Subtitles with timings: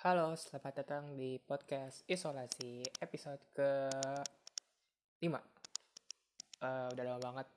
[0.00, 3.68] Halo, selamat datang di podcast Isolasi episode ke
[5.20, 7.48] 5 uh, Udah lama banget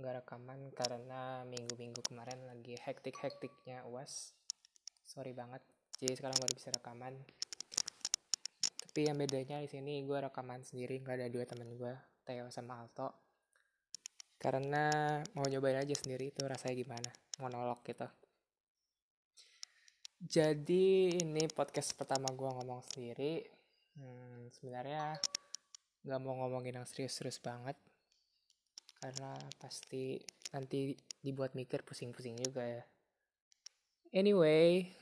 [0.00, 4.32] nggak rekaman karena minggu-minggu kemarin lagi hektik-hektiknya UAS.
[5.04, 5.60] Sorry banget,
[6.00, 7.20] jadi sekarang baru bisa rekaman.
[8.88, 11.92] Tapi yang bedanya di sini gue rekaman sendiri, nggak ada dua temen gue,
[12.24, 13.12] Theo sama Alto.
[14.40, 14.88] Karena
[15.36, 17.12] mau nyobain aja sendiri itu rasanya gimana,
[17.44, 18.21] monolog gitu
[20.22, 23.42] jadi ini podcast pertama gue ngomong sendiri.
[23.98, 25.18] Hmm, sebenarnya
[26.06, 27.74] nggak mau ngomongin yang serius-serius banget
[29.02, 30.22] karena pasti
[30.54, 32.84] nanti dibuat mikir pusing-pusing juga ya.
[34.14, 34.94] Anyway,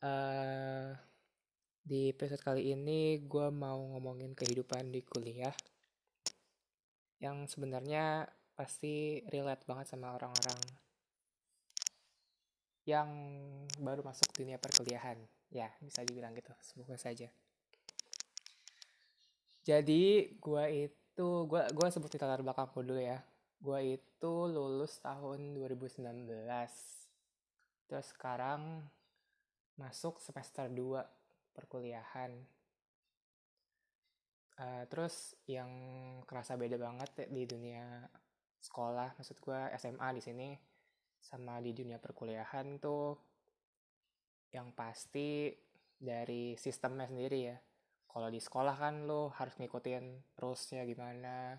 [0.00, 0.96] uh,
[1.84, 5.52] di episode kali ini gue mau ngomongin kehidupan di kuliah
[7.20, 8.24] yang sebenarnya
[8.56, 10.81] pasti relate banget sama orang-orang
[12.82, 13.08] yang
[13.78, 15.18] baru masuk dunia perkuliahan.
[15.52, 17.28] Ya, bisa dibilang gitu, semoga saja.
[19.62, 23.22] Jadi, gue itu, gue gua sebut latar belakangku dulu ya.
[23.62, 26.02] Gue itu lulus tahun 2019.
[27.86, 28.82] Terus sekarang
[29.78, 31.06] masuk semester 2
[31.54, 32.34] perkuliahan.
[34.58, 35.70] Uh, terus yang
[36.26, 38.04] kerasa beda banget di dunia
[38.62, 40.48] sekolah, maksud gue SMA di sini
[41.22, 43.14] sama di dunia perkuliahan tuh
[44.50, 45.54] yang pasti
[45.94, 47.56] dari sistemnya sendiri ya.
[48.10, 51.56] Kalau di sekolah kan lo harus ngikutin rulesnya gimana,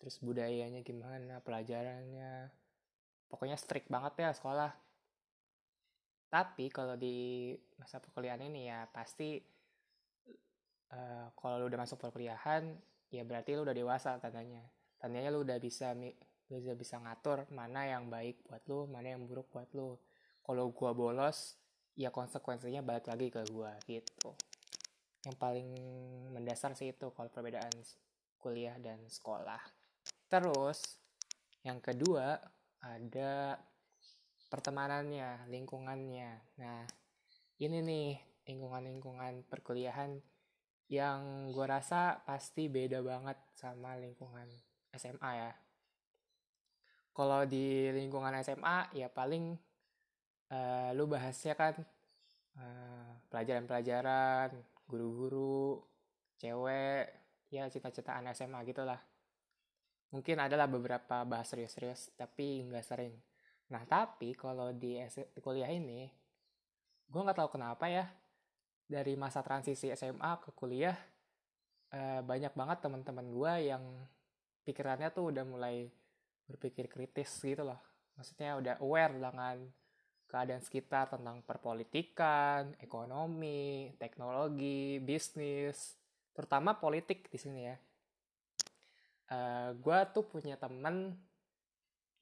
[0.00, 2.48] terus budayanya gimana, pelajarannya.
[3.28, 4.72] Pokoknya strict banget ya sekolah.
[6.32, 9.36] Tapi kalau di masa perkuliahan ini ya pasti
[10.96, 12.72] uh, kalau lo udah masuk perkuliahan
[13.12, 14.64] ya berarti lo udah dewasa tandanya.
[14.96, 15.92] Tandanya lo udah bisa
[16.52, 19.96] lu bisa bisa ngatur mana yang baik buat lu mana yang buruk buat lu.
[20.44, 21.56] Kalau gua bolos
[21.96, 24.36] ya konsekuensinya balik lagi ke gua gitu.
[25.24, 25.68] Yang paling
[26.36, 27.72] mendasar sih itu kalau perbedaan
[28.36, 29.60] kuliah dan sekolah.
[30.28, 31.00] Terus
[31.64, 32.36] yang kedua
[32.84, 33.56] ada
[34.52, 36.60] pertemanannya lingkungannya.
[36.60, 36.84] Nah
[37.56, 38.08] ini nih
[38.44, 40.18] lingkungan-lingkungan perkuliahan
[40.92, 44.44] yang gue rasa pasti beda banget sama lingkungan
[44.92, 45.50] SMA ya
[47.12, 49.56] kalau di lingkungan SMA ya paling
[50.48, 51.76] uh, lu bahasnya kan
[52.56, 54.56] uh, pelajaran-pelajaran
[54.88, 55.80] guru-guru
[56.40, 57.12] cewek
[57.52, 59.00] ya cita-citaan SMA gitulah
[60.12, 63.16] mungkin adalah beberapa bahas serius-serius tapi nggak sering.
[63.72, 65.00] Nah tapi kalau di
[65.40, 66.08] kuliah ini
[67.08, 68.08] gue nggak tahu kenapa ya
[68.88, 70.96] dari masa transisi SMA ke kuliah
[71.92, 73.84] uh, banyak banget teman-teman gue yang
[74.64, 75.88] pikirannya tuh udah mulai
[76.48, 77.80] berpikir kritis gitu loh
[78.16, 79.56] maksudnya udah aware dengan
[80.32, 86.00] keadaan sekitar tentang perpolitikan, ekonomi, teknologi, bisnis,
[86.32, 87.76] terutama politik di sini ya.
[89.28, 91.12] Uh, eh, gue tuh punya temen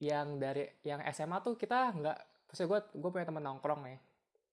[0.02, 2.18] yang dari yang SMA tuh kita nggak,
[2.50, 3.98] maksudnya gue gue punya temen nongkrong nih,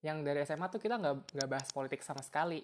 [0.06, 2.62] yang dari SMA tuh kita nggak nggak bahas politik sama sekali.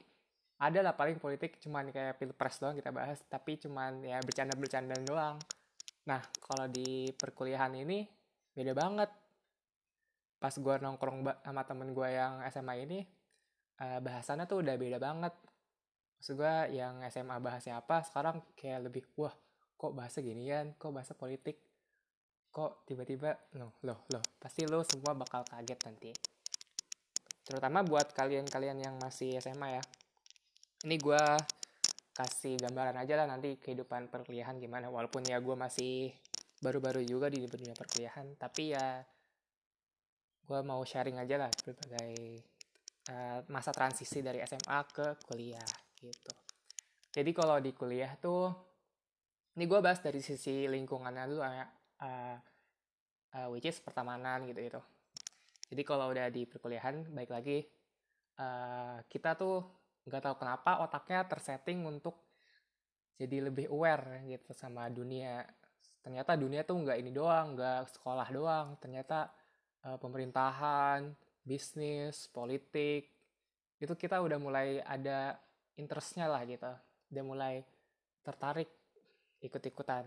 [0.62, 5.42] Ada lah paling politik cuman kayak pilpres doang kita bahas, tapi cuman ya bercanda-bercanda doang.
[6.10, 8.04] Nah, kalau di perkuliahan ini
[8.52, 9.12] beda banget.
[10.38, 13.00] Pas gue nongkrong sama temen gue yang SMA ini,
[13.80, 15.32] uh, bahasannya tuh udah beda banget.
[16.20, 19.32] Maksud gue yang SMA bahasnya apa, sekarang kayak lebih, wah
[19.80, 21.60] kok bahasa ginian, kok bahasa politik,
[22.52, 26.12] kok tiba-tiba, loh, loh, loh, pasti lo semua bakal kaget nanti.
[27.44, 29.84] Terutama buat kalian-kalian yang masih SMA ya.
[30.88, 31.24] Ini gue
[32.14, 34.88] kasih gambaran aja lah nanti kehidupan perkuliahan gimana.
[34.88, 36.14] Walaupun ya gue masih
[36.62, 39.04] baru-baru juga di dunia perkuliahan tapi ya
[40.44, 42.40] gue mau sharing aja lah berbagai
[43.12, 45.68] uh, masa transisi dari SMA ke kuliah
[46.00, 46.34] gitu.
[47.14, 48.74] Jadi kalau di kuliah tuh
[49.54, 51.66] ini gue bahas dari sisi lingkungannya dulu ya
[52.02, 52.38] uh,
[53.38, 54.82] uh, which is pertemanan gitu gitu
[55.74, 57.66] jadi kalau udah di perkuliahan baik lagi
[58.42, 59.62] uh, kita tuh
[60.04, 62.20] nggak tahu kenapa otaknya tersetting untuk
[63.16, 65.46] jadi lebih aware gitu sama dunia.
[66.04, 68.76] Ternyata dunia tuh nggak ini doang nggak sekolah doang.
[68.84, 69.32] Ternyata
[69.88, 71.14] uh, pemerintahan
[71.44, 73.12] bisnis politik
[73.80, 75.40] itu kita udah mulai ada
[75.80, 76.72] interestnya lah gitu.
[77.14, 77.56] Udah mulai
[78.24, 78.68] tertarik
[79.40, 80.04] ikut-ikutan.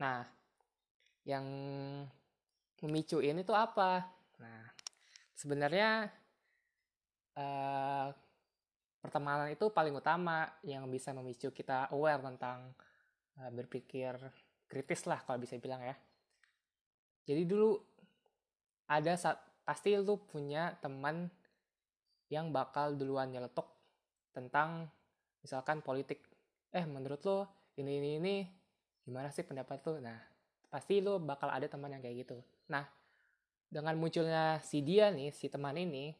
[0.00, 0.24] Nah
[1.26, 1.44] yang
[2.80, 4.04] memicu ini tuh apa?
[4.40, 4.64] Nah
[5.36, 6.08] sebenarnya
[7.36, 8.08] uh,
[9.00, 12.74] pertemanan itu paling utama yang bisa memicu kita aware tentang
[13.38, 14.16] uh, berpikir
[14.66, 15.94] kritis lah kalau bisa bilang ya.
[17.26, 17.78] Jadi dulu
[18.86, 21.26] ada saat pasti lu punya teman
[22.30, 23.66] yang bakal duluan nyeletuk
[24.30, 24.86] tentang
[25.42, 26.22] misalkan politik.
[26.70, 27.38] Eh menurut lo
[27.78, 28.34] ini ini ini
[29.06, 30.18] gimana sih pendapat lo nah
[30.66, 32.38] pasti lo bakal ada teman yang kayak gitu.
[32.70, 32.86] Nah
[33.66, 36.14] dengan munculnya si dia nih si teman ini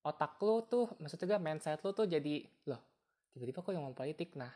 [0.00, 2.80] otak lo tuh maksudnya mindset lo tuh jadi loh
[3.32, 4.34] tiba-tiba kok yang ngomong politik?
[4.34, 4.50] Nah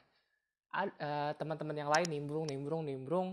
[0.74, 3.28] uh, teman-teman yang lain nimbrung nimbrung nimbrung.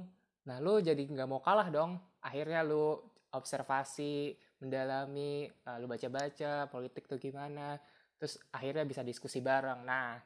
[0.45, 1.97] Nah lo jadi nggak mau kalah dong.
[2.21, 7.79] Akhirnya lo observasi mendalami uh, lu baca-baca politik tuh gimana.
[8.21, 9.81] Terus akhirnya bisa diskusi bareng.
[9.81, 10.21] Nah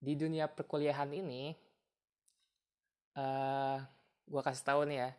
[0.00, 1.52] di dunia perkuliahan ini
[3.20, 3.78] uh, eh,
[4.24, 5.10] gue kasih tahu nih ya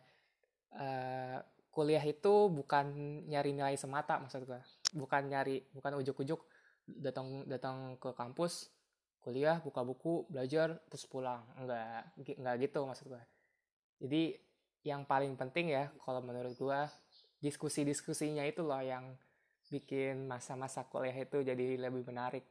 [0.74, 1.38] uh,
[1.70, 2.90] kuliah itu bukan
[3.30, 4.58] nyari nilai semata maksud gue
[4.92, 6.40] bukan nyari bukan ujuk-ujuk
[6.86, 8.68] datang datang ke kampus
[9.22, 11.42] kuliah buka buku belajar terus pulang.
[11.56, 13.22] Enggak enggak gitu maksud gue
[14.02, 14.34] jadi
[14.82, 16.80] yang paling penting ya kalau menurut gue
[17.38, 19.14] diskusi-diskusinya itu loh yang
[19.70, 22.42] bikin masa-masa kuliah itu jadi lebih menarik.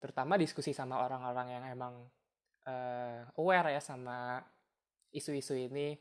[0.00, 1.94] Terutama diskusi sama orang-orang yang emang
[2.64, 4.40] uh, aware ya sama
[5.12, 5.92] isu-isu ini.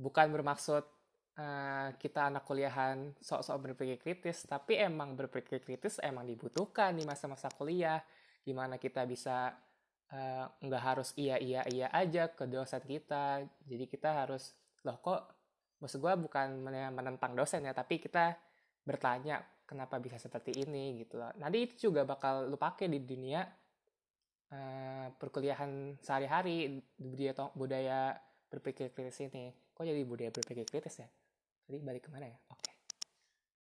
[0.00, 0.80] Bukan bermaksud
[1.40, 7.48] uh, kita anak kuliahan sok-sok berpikir kritis tapi emang berpikir kritis emang dibutuhkan di masa-masa
[7.56, 8.04] kuliah
[8.44, 9.56] gimana kita bisa
[10.12, 14.52] uh, nggak harus iya iya iya aja ke dosen kita jadi kita harus
[14.84, 15.32] loh kok
[15.80, 16.60] maksud gue bukan
[16.92, 18.36] menentang dosen ya tapi kita
[18.84, 19.40] bertanya
[19.70, 21.30] kenapa bisa seperti ini gitu loh.
[21.38, 23.46] Nanti itu juga bakal lu pakai di dunia
[24.50, 28.00] uh, perkuliahan sehari-hari budaya budaya
[28.50, 29.54] berpikir kritis ini.
[29.70, 31.08] Kok jadi budaya berpikir kritis ya?
[31.70, 32.38] Tadi balik ke mana ya?
[32.50, 32.74] Oke.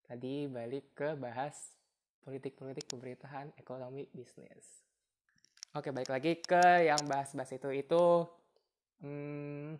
[0.10, 1.78] Tadi balik ke bahas
[2.26, 4.82] politik-politik pemerintahan, ekonomi, bisnis.
[5.78, 7.70] Oke, balik lagi ke yang bahas-bahas itu.
[7.70, 8.26] Itu
[9.06, 9.78] hmm,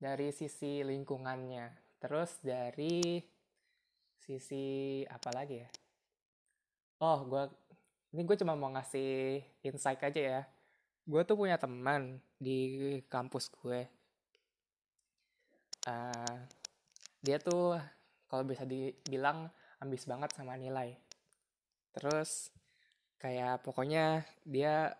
[0.00, 2.00] dari sisi lingkungannya.
[2.00, 3.20] Terus dari
[4.22, 5.70] sisi apa lagi ya
[7.02, 7.44] oh gue
[8.14, 10.40] ini gue cuma mau ngasih insight aja ya
[11.02, 13.82] gue tuh punya teman di kampus gue
[15.90, 16.36] uh,
[17.22, 17.78] dia tuh
[18.26, 19.46] kalau bisa dibilang
[19.78, 20.98] ambis banget sama nilai.
[21.94, 22.50] Terus
[23.22, 24.90] kayak pokoknya dia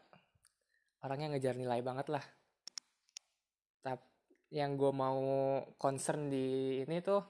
[1.03, 2.23] orangnya ngejar nilai banget lah.
[3.83, 4.07] Tapi
[4.55, 5.19] yang gue mau
[5.75, 7.25] concern di ini tuh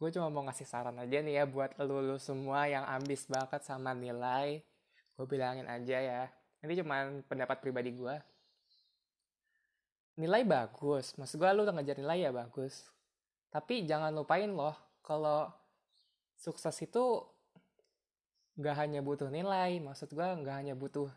[0.00, 3.92] gue cuma mau ngasih saran aja nih ya buat lu, semua yang ambis banget sama
[3.92, 4.64] nilai.
[5.20, 6.22] Gue bilangin aja ya.
[6.64, 8.16] Ini cuma pendapat pribadi gue
[10.16, 11.12] nilai bagus.
[11.20, 12.92] Maksud gue lu udah ngejar nilai ya bagus
[13.52, 14.72] tapi jangan lupain loh
[15.04, 15.46] kalau
[16.34, 17.20] sukses itu
[18.56, 21.12] gak hanya butuh nilai maksud gue gak hanya butuh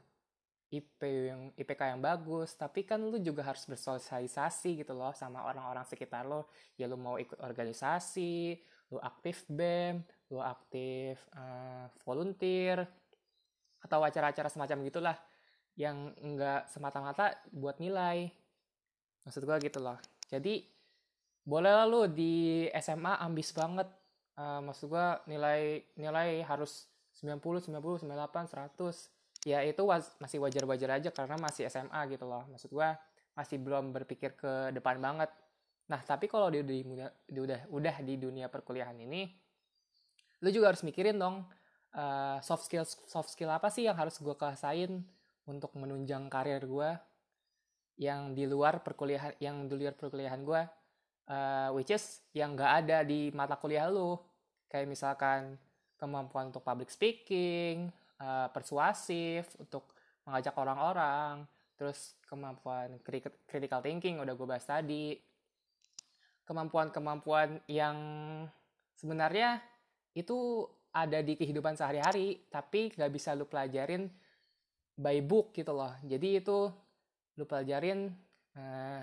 [0.73, 5.85] IP yang IPK yang bagus, tapi kan lu juga harus bersosialisasi gitu loh sama orang-orang
[5.85, 6.49] sekitar lo.
[6.75, 8.57] Ya lu mau ikut organisasi,
[8.91, 10.01] lu aktif BEM,
[10.33, 12.83] lu aktif uh, volunteer,
[13.85, 15.17] atau acara-acara semacam gitulah
[15.77, 18.33] yang enggak semata-mata buat nilai.
[19.23, 20.01] Maksud gue gitu loh.
[20.27, 20.74] Jadi
[21.45, 23.87] boleh lu di SMA ambis banget.
[24.35, 29.47] Uh, maksud gue nilai nilai harus 90, 90, 98, 100.
[29.47, 32.43] Ya itu was, masih wajar-wajar aja karena masih SMA gitu loh.
[32.49, 32.89] Maksud gue
[33.37, 35.29] masih belum berpikir ke depan banget
[35.85, 36.81] Nah, tapi kalau di, di,
[37.29, 39.29] di udah udah di dunia perkuliahan ini,
[40.41, 41.45] lu juga harus mikirin dong
[41.93, 45.05] uh, soft skill soft skill apa sih yang harus gue kasain
[45.45, 46.89] untuk menunjang karir gue
[48.01, 50.61] yang di luar perkuliahan yang di luar perkuliahan gue,
[51.29, 54.17] uh, which is yang nggak ada di mata kuliah lu,
[54.69, 55.59] kayak misalkan
[55.95, 57.89] kemampuan untuk public speaking,
[58.19, 59.89] uh, persuasif untuk
[60.25, 61.45] mengajak orang-orang,
[61.77, 62.97] terus kemampuan
[63.45, 65.15] critical thinking udah gue bahas tadi
[66.45, 67.97] kemampuan-kemampuan yang
[68.93, 69.59] sebenarnya
[70.13, 74.07] itu ada di kehidupan sehari-hari, tapi nggak bisa lu pelajarin
[74.95, 75.91] by book gitu loh.
[76.05, 76.71] Jadi itu
[77.35, 78.07] lu pelajarin
[78.55, 79.01] uh,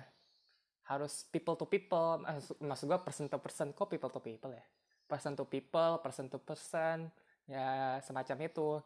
[0.92, 4.64] harus people to people, uh, maksud gue person to person, kok people to people ya?
[5.08, 7.08] Person to people, person to person,
[7.48, 8.80] ya semacam itu.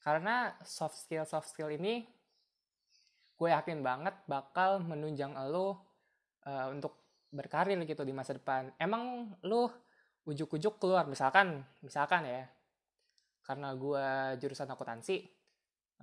[0.00, 2.04] Karena soft skill soft skill ini
[3.40, 5.80] gue yakin banget bakal menunjang lo
[6.44, 8.68] uh, untuk berkarir gitu di masa depan.
[8.76, 9.68] Emang lu
[10.28, 12.44] ujuk-ujuk keluar misalkan misalkan ya.
[13.40, 14.06] Karena gue
[14.38, 15.24] jurusan akuntansi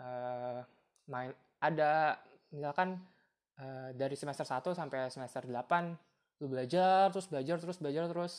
[0.02, 0.60] uh,
[1.08, 2.18] main ada
[2.54, 3.02] misalkan
[3.62, 8.34] uh, dari semester 1 sampai semester 8 lu belajar terus belajar terus belajar terus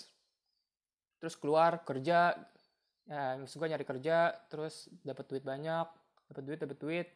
[1.18, 2.38] terus keluar kerja.
[3.08, 5.88] Ya maksud nyari kerja terus dapat duit banyak
[6.28, 7.08] dapat duit dapat duit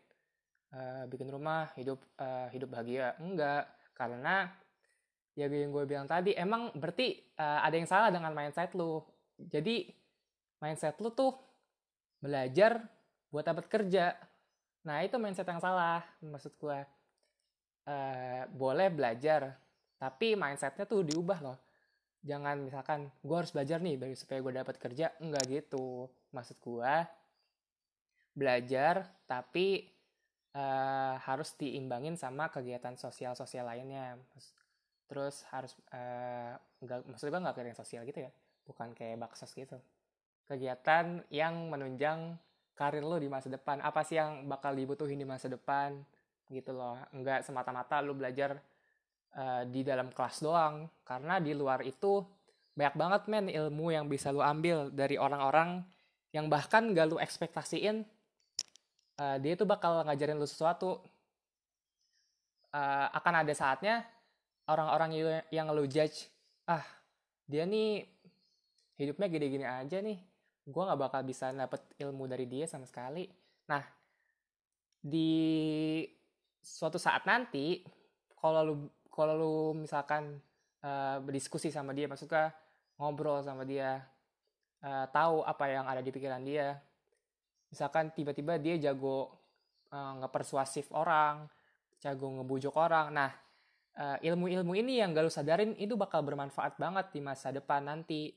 [0.73, 3.15] uh, bikin rumah hidup uh, hidup bahagia.
[3.21, 4.51] Enggak karena
[5.37, 9.05] ya yang gue bilang tadi emang berarti uh, ada yang salah dengan mindset lu.
[9.37, 9.93] Jadi
[10.59, 11.37] mindset lu tuh
[12.19, 12.83] belajar
[13.29, 14.17] buat dapat kerja.
[14.89, 16.79] Nah itu mindset yang salah maksud gue
[17.87, 19.57] uh, boleh belajar
[20.03, 21.59] tapi mindsetnya tuh diubah loh.
[22.27, 25.15] Jangan misalkan gue harus belajar nih supaya gue dapat kerja.
[25.23, 26.11] Enggak gitu.
[26.35, 26.95] Maksud gue
[28.35, 29.87] belajar tapi
[30.59, 34.19] uh, harus diimbangin sama kegiatan sosial-sosial lainnya.
[35.07, 38.31] Terus harus uh, maksud gue nggak kegiatan sosial gitu ya.
[38.67, 39.79] Bukan kayak baksos gitu.
[40.51, 42.43] Kegiatan yang menunjang
[42.75, 43.79] karir lo di masa depan.
[43.87, 46.03] Apa sih yang bakal dibutuhin di masa depan
[46.53, 47.01] gitu loh.
[47.17, 48.61] Enggak semata-mata lo belajar
[49.35, 50.87] uh, di dalam kelas doang.
[51.03, 52.21] Karena di luar itu
[52.77, 55.85] banyak banget men ilmu yang bisa lo ambil dari orang-orang
[56.33, 58.09] yang bahkan gak lo ekspektasiin
[59.21, 61.01] uh, dia tuh bakal ngajarin lu sesuatu.
[62.73, 64.01] Uh, akan ada saatnya
[64.65, 65.13] orang-orang
[65.53, 66.33] yang lu judge
[66.65, 66.81] ah
[67.45, 68.09] dia nih
[68.97, 70.17] hidupnya gini-gini aja nih.
[70.65, 73.29] Gue nggak bakal bisa dapet ilmu dari dia sama sekali.
[73.69, 73.85] Nah
[75.03, 76.01] di
[76.63, 77.83] suatu saat nanti
[78.39, 78.75] kalau lu
[79.11, 80.39] kalau lu misalkan
[80.87, 82.55] uh, berdiskusi sama dia maksudnya
[82.97, 84.01] ngobrol sama dia
[84.87, 86.79] uh, tahu apa yang ada di pikiran dia
[87.69, 89.35] misalkan tiba-tiba dia jago
[89.91, 91.51] uh, ngepersuasif orang
[91.99, 93.31] jago ngebujuk orang nah
[93.99, 98.33] uh, ilmu-ilmu ini yang gak lu sadarin itu bakal bermanfaat banget di masa depan nanti.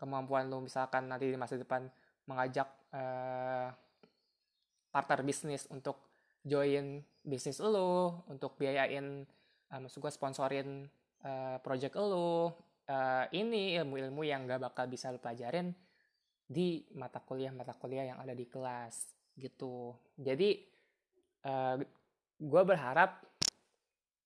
[0.00, 1.84] Kemampuan lu misalkan nanti di masa depan
[2.24, 3.68] mengajak uh,
[4.88, 6.00] partner bisnis untuk
[6.44, 9.28] join bisnis lu untuk biayain
[9.72, 10.88] uh, maksud gue sponsorin
[11.24, 12.48] uh, project lu
[12.90, 15.72] uh, ini ilmu-ilmu yang gak bakal bisa lu pelajarin
[16.50, 19.94] di mata kuliah-mata kuliah yang ada di kelas gitu.
[20.18, 20.58] Jadi
[21.46, 21.78] uh,
[22.40, 23.22] gue berharap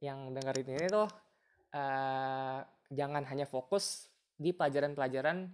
[0.01, 1.09] yang dengerin ini tuh
[1.77, 5.53] uh, jangan hanya fokus di pelajaran-pelajaran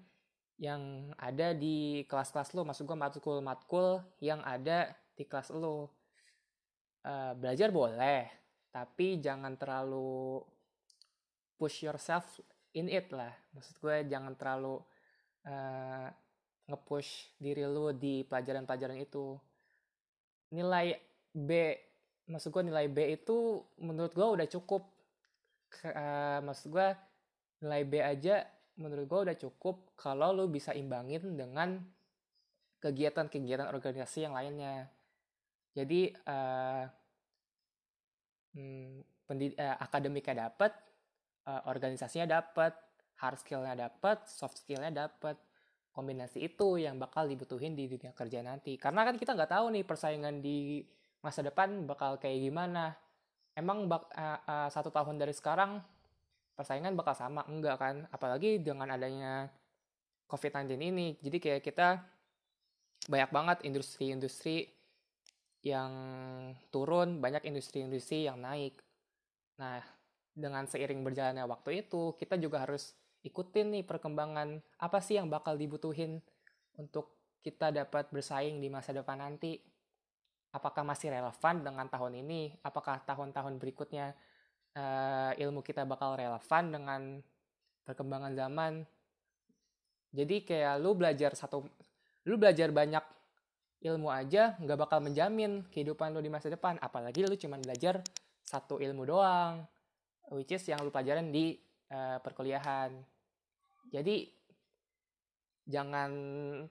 [0.61, 5.89] yang ada di kelas-kelas lo, maksud gue matkul-matkul yang ada di kelas lo.
[7.01, 8.29] Uh, belajar boleh,
[8.69, 10.45] tapi jangan terlalu
[11.57, 12.45] push yourself
[12.77, 13.33] in it lah.
[13.57, 14.77] Maksud gue jangan terlalu
[15.49, 16.09] uh,
[16.69, 19.33] nge-push diri lu di pelajaran-pelajaran itu.
[20.53, 20.93] Nilai
[21.33, 21.73] B,
[22.29, 24.85] maksud gue nilai B itu menurut gue udah cukup.
[25.81, 26.89] Uh, maksud gue
[27.65, 28.45] nilai B aja
[28.81, 31.81] menurut gue udah cukup kalau lu bisa imbangin dengan
[32.81, 34.89] kegiatan-kegiatan organisasi yang lainnya.
[35.71, 36.85] Jadi uh,
[38.55, 40.75] hmm, pendid- uh, akademiknya dapat,
[41.47, 42.75] uh, organisasinya dapat,
[43.21, 45.37] hard skillnya dapat, soft skillnya dapat
[45.91, 48.79] kombinasi itu yang bakal dibutuhin di dunia kerja nanti.
[48.79, 50.83] Karena kan kita nggak tahu nih persaingan di
[51.21, 52.95] masa depan bakal kayak gimana.
[53.55, 55.83] Emang bak, uh, uh, satu tahun dari sekarang
[56.55, 57.43] persaingan bakal sama?
[57.51, 57.97] Enggak kan?
[58.15, 59.51] Apalagi dengan adanya
[60.31, 61.19] COVID-19 ini.
[61.19, 61.99] Jadi kayak kita
[63.11, 64.80] banyak banget industri-industri
[65.61, 65.93] yang
[66.73, 68.81] turun, banyak industri-industri yang naik.
[69.61, 69.85] Nah,
[70.33, 75.61] dengan seiring berjalannya waktu itu, kita juga harus ikutin nih perkembangan apa sih yang bakal
[75.61, 76.25] dibutuhin
[76.81, 79.61] untuk kita dapat bersaing di masa depan nanti.
[80.51, 82.59] Apakah masih relevan dengan tahun ini?
[82.67, 84.17] Apakah tahun-tahun berikutnya
[84.75, 87.03] uh, ilmu kita bakal relevan dengan
[87.87, 88.83] perkembangan zaman?
[90.11, 91.63] Jadi kayak lu belajar satu,
[92.27, 93.20] lu belajar banyak
[93.81, 96.77] ilmu aja nggak bakal menjamin kehidupan lu di masa depan.
[96.81, 98.05] Apalagi lu cuma belajar
[98.45, 99.65] satu ilmu doang,
[100.33, 101.57] which is yang lu pelajarin di
[101.93, 102.93] uh, perkuliahan.
[103.89, 104.29] Jadi
[105.65, 106.11] jangan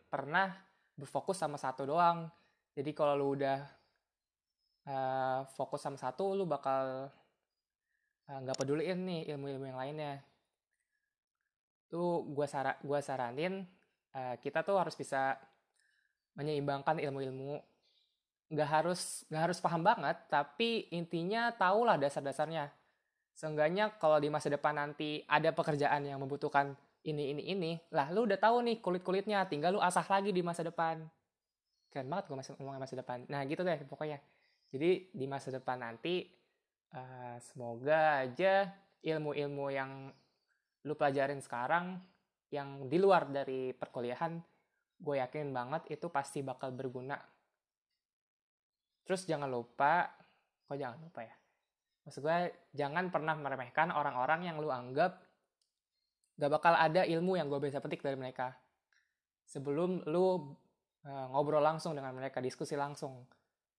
[0.06, 0.54] pernah
[0.94, 2.30] berfokus sama satu doang.
[2.78, 3.60] Jadi kalau lu udah
[4.86, 7.10] uh, fokus sama satu, lu bakal
[8.30, 10.14] nggak uh, peduliin nih ilmu-ilmu yang lainnya.
[11.90, 13.66] Tuh gue sara gua saranin
[14.14, 15.42] uh, kita tuh harus bisa
[16.36, 17.62] menyeimbangkan ilmu-ilmu.
[18.50, 22.70] Nggak harus nggak harus paham banget tapi intinya tahulah dasar-dasarnya.
[23.38, 26.76] Seenggaknya kalau di masa depan nanti ada pekerjaan yang membutuhkan
[27.08, 30.42] ini ini ini lah lu udah tahu nih kulit kulitnya tinggal lu asah lagi di
[30.44, 31.06] masa depan.
[31.90, 33.24] Keren banget gue masih ngomongin masa depan.
[33.30, 34.20] Nah gitu deh pokoknya.
[34.70, 36.28] Jadi di masa depan nanti
[36.94, 38.70] uh, semoga aja
[39.02, 40.12] ilmu-ilmu yang
[40.86, 41.98] lu pelajarin sekarang
[42.50, 44.38] yang di luar dari perkuliahan
[45.00, 47.16] gue yakin banget itu pasti bakal berguna.
[49.08, 50.12] Terus jangan lupa
[50.68, 51.36] kok jangan lupa ya?
[52.06, 52.38] Maksud gue
[52.76, 55.24] jangan pernah meremehkan orang-orang yang lu anggap
[56.40, 58.56] gak bakal ada ilmu yang gue bisa petik dari mereka.
[59.50, 60.24] Sebelum lu
[61.04, 63.26] uh, ngobrol langsung dengan mereka diskusi langsung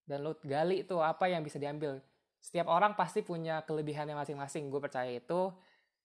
[0.08, 2.02] dan lu gali itu apa yang bisa diambil.
[2.40, 5.52] Setiap orang pasti punya kelebihannya masing-masing gue percaya itu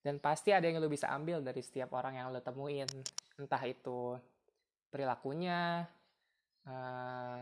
[0.05, 2.85] dan pasti ada yang lu bisa ambil dari setiap orang yang lu temuin
[3.41, 4.13] entah itu
[4.89, 5.85] perilakunya
[6.67, 7.39] uh,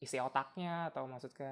[0.00, 1.48] isi otaknya atau maksud ke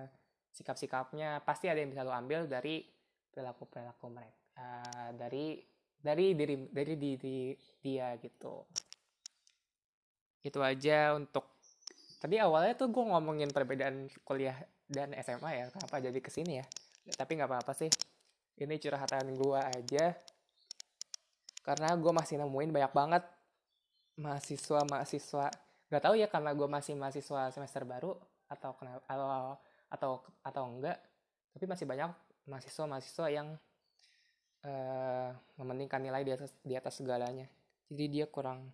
[0.53, 2.85] sikap-sikapnya pasti ada yang bisa lo ambil dari
[3.33, 5.57] perilaku perilaku mereka uh, dari
[6.03, 8.67] dari diri dari diri dia gitu.
[10.43, 11.63] Itu aja untuk
[12.19, 14.59] tadi awalnya tuh gue ngomongin perbedaan kuliah
[14.91, 16.67] dan SMA ya kenapa jadi ke sini ya?
[17.17, 17.91] Tapi nggak apa-apa sih
[18.61, 20.07] ini curhatan gue aja.
[21.63, 23.25] Karena gue masih nemuin banyak banget
[24.23, 25.47] mahasiswa mahasiswa.
[25.91, 28.15] Nggak tahu ya karena gue masih mahasiswa semester baru
[28.47, 29.29] atau kenapa atau
[29.91, 30.13] atau
[30.47, 30.99] atau enggak.
[31.53, 32.11] Tapi masih banyak
[32.47, 33.49] mahasiswa mahasiswa yang
[34.65, 37.51] uh, mementingkan nilai di atas di atas segalanya.
[37.91, 38.71] Jadi dia kurang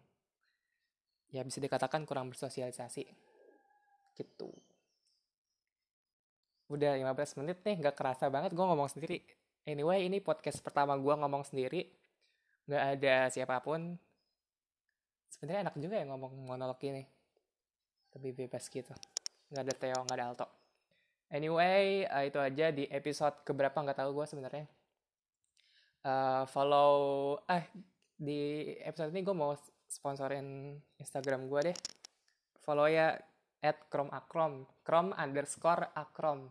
[1.33, 3.05] ya bisa dikatakan kurang bersosialisasi.
[4.15, 4.51] Gitu.
[6.69, 9.25] Udah 15 menit nih nggak kerasa banget gue ngomong sendiri.
[9.65, 11.89] Anyway ini podcast pertama gue ngomong sendiri.
[12.69, 13.97] Nggak ada siapa pun
[15.33, 17.05] sebenarnya enak juga ya ngomong monolog ini.
[18.17, 18.93] Lebih bebas gitu.
[19.53, 20.47] Nggak ada Theo nggak ada Alto.
[21.29, 24.67] Anyway uh, itu aja di episode keberapa nggak tahu gue sebenarnya.
[26.05, 26.93] Uh, follow
[27.45, 27.69] eh
[28.17, 29.53] di episode ini gue mau
[29.89, 31.77] sponsorin Instagram gue deh.
[32.65, 33.17] Follow ya
[33.61, 34.65] at krom akrom.
[34.81, 36.49] Krom underscore akrom.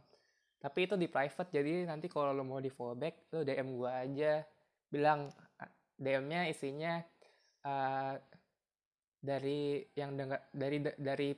[0.57, 3.91] Tapi itu di private jadi nanti kalau lo mau di follow back lo DM gue
[3.91, 4.33] aja.
[4.87, 5.29] Bilang
[5.97, 7.01] DM-nya isinya
[7.65, 8.13] uh,
[9.17, 11.29] dari yang dengar dari dari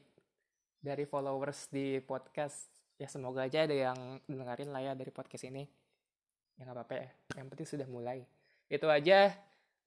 [0.80, 5.64] dari followers di podcast ya semoga aja ada yang dengerin lah ya dari podcast ini.
[6.60, 7.10] Ya nggak apa-apa ya
[7.40, 8.24] yang penting sudah mulai.
[8.68, 9.32] Itu aja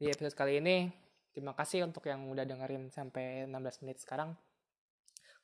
[0.00, 0.88] di episode kali ini.
[1.32, 4.36] Terima kasih untuk yang udah dengerin sampai 16 menit sekarang.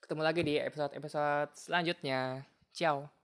[0.04, 2.44] Ketemu lagi di episode-episode selanjutnya.
[2.76, 3.17] Ciao